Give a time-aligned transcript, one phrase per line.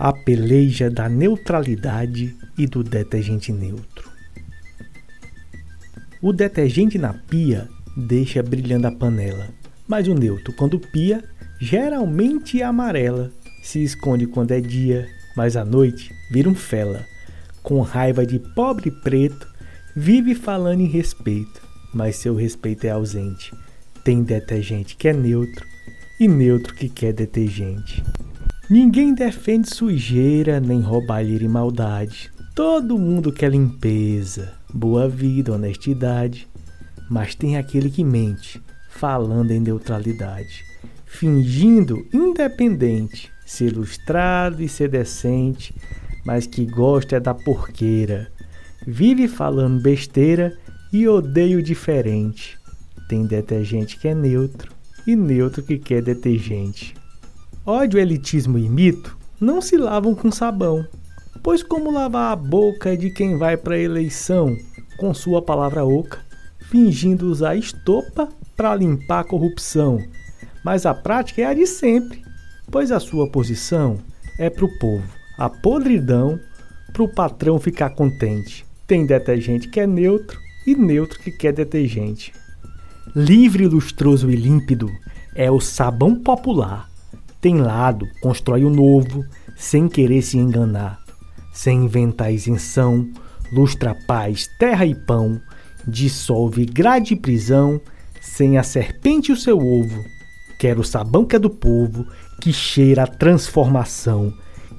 [0.00, 4.10] a peleja da neutralidade e do detergente neutro.
[6.22, 9.48] O detergente na pia deixa brilhando a panela,
[9.86, 11.22] mas o neutro, quando pia,
[11.60, 13.30] geralmente é amarela.
[13.62, 15.06] Se esconde quando é dia,
[15.36, 17.04] mas à noite vira um fela.
[17.62, 19.46] Com raiva de pobre preto,
[19.94, 21.60] vive falando em respeito,
[21.92, 23.52] mas seu respeito é ausente.
[24.02, 25.66] Tem detergente que é neutro
[26.18, 28.02] e neutro que quer detergente.
[28.70, 32.30] Ninguém defende sujeira, nem roubalheira e maldade.
[32.54, 36.46] Todo mundo quer limpeza, boa vida, honestidade.
[37.10, 40.64] Mas tem aquele que mente, falando em neutralidade,
[41.04, 45.74] fingindo independente, ser ilustrado e ser decente,
[46.24, 48.30] mas que gosta é da porqueira.
[48.86, 50.56] Vive falando besteira
[50.92, 52.56] e odeia o diferente.
[53.08, 54.72] Tem detergente que é neutro
[55.04, 56.99] e neutro que quer detergente.
[57.66, 60.82] Ódio, elitismo e mito não se lavam com sabão,
[61.42, 64.56] pois como lavar a boca de quem vai para a eleição
[64.96, 66.20] com sua palavra oca,
[66.58, 70.02] fingindo usar estopa para limpar a corrupção,
[70.64, 72.22] mas a prática é a de sempre,
[72.70, 73.98] pois a sua posição
[74.38, 76.40] é para o povo, a podridão
[76.94, 78.64] para o patrão ficar contente.
[78.86, 82.32] Tem detergente que é neutro e neutro que quer detergente.
[83.14, 84.90] Livre, lustroso e límpido
[85.34, 86.89] é o sabão popular
[87.40, 89.24] tem lado, constrói o novo,
[89.56, 91.00] sem querer se enganar,
[91.54, 93.08] sem inventar isenção,
[93.50, 95.40] lustra paz, terra e pão,
[95.86, 97.80] dissolve grade e prisão,
[98.20, 100.04] sem a serpente o seu ovo.
[100.58, 102.06] Quer o sabão que é do povo,
[102.42, 104.34] que cheira a transformação,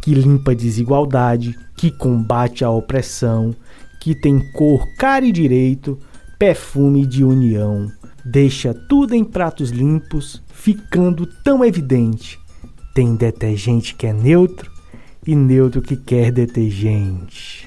[0.00, 3.54] que limpa a desigualdade, que combate a opressão,
[4.00, 5.98] que tem cor, cara e direito,
[6.38, 7.92] perfume de união.
[8.24, 12.38] Deixa tudo em pratos limpos, ficando tão evidente
[12.96, 14.72] tem detergente que é neutro
[15.26, 17.65] e neutro que quer detergente.